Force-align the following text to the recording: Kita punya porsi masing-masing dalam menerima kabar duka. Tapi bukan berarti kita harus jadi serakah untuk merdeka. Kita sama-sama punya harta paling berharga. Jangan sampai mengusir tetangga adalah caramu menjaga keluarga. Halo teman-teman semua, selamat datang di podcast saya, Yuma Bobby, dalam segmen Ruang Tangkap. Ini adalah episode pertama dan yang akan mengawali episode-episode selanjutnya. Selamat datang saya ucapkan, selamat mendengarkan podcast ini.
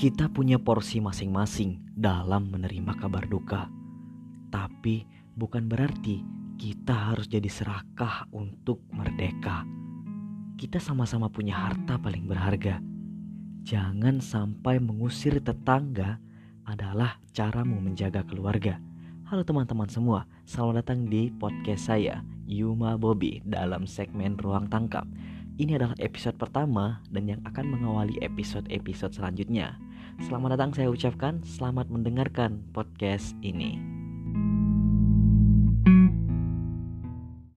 Kita 0.00 0.32
punya 0.32 0.56
porsi 0.56 0.96
masing-masing 0.96 1.92
dalam 1.92 2.48
menerima 2.48 2.96
kabar 2.96 3.28
duka. 3.28 3.68
Tapi 4.48 5.04
bukan 5.36 5.68
berarti 5.68 6.24
kita 6.56 7.12
harus 7.12 7.28
jadi 7.28 7.44
serakah 7.44 8.24
untuk 8.32 8.80
merdeka. 8.96 9.60
Kita 10.56 10.80
sama-sama 10.80 11.28
punya 11.28 11.52
harta 11.52 12.00
paling 12.00 12.24
berharga. 12.24 12.80
Jangan 13.60 14.24
sampai 14.24 14.80
mengusir 14.80 15.36
tetangga 15.36 16.16
adalah 16.64 17.20
caramu 17.36 17.76
menjaga 17.84 18.24
keluarga. 18.24 18.80
Halo 19.28 19.44
teman-teman 19.44 19.92
semua, 19.92 20.24
selamat 20.48 20.80
datang 20.80 21.12
di 21.12 21.28
podcast 21.28 21.92
saya, 21.92 22.24
Yuma 22.48 22.96
Bobby, 22.96 23.44
dalam 23.44 23.84
segmen 23.84 24.40
Ruang 24.40 24.64
Tangkap. 24.72 25.04
Ini 25.60 25.76
adalah 25.76 25.92
episode 26.00 26.40
pertama 26.40 27.04
dan 27.12 27.28
yang 27.28 27.44
akan 27.44 27.68
mengawali 27.68 28.16
episode-episode 28.24 29.12
selanjutnya. 29.12 29.76
Selamat 30.20 30.52
datang 30.52 30.70
saya 30.76 30.92
ucapkan, 30.92 31.40
selamat 31.40 31.88
mendengarkan 31.88 32.60
podcast 32.76 33.32
ini. 33.40 33.99